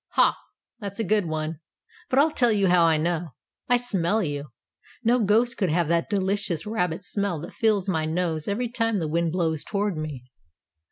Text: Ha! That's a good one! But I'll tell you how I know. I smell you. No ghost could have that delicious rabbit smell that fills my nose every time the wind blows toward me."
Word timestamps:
Ha! 0.13 0.35
That's 0.79 0.99
a 0.99 1.03
good 1.03 1.27
one! 1.27 1.59
But 2.09 2.17
I'll 2.17 2.31
tell 2.31 2.51
you 2.51 2.69
how 2.69 2.85
I 2.85 2.97
know. 2.97 3.35
I 3.69 3.77
smell 3.77 4.23
you. 4.23 4.49
No 5.03 5.19
ghost 5.23 5.57
could 5.57 5.69
have 5.69 5.87
that 5.89 6.09
delicious 6.09 6.65
rabbit 6.65 7.03
smell 7.03 7.39
that 7.41 7.53
fills 7.53 7.87
my 7.87 8.05
nose 8.07 8.47
every 8.47 8.67
time 8.69 8.95
the 8.97 9.07
wind 9.07 9.31
blows 9.31 9.63
toward 9.63 9.95
me." 9.97 10.23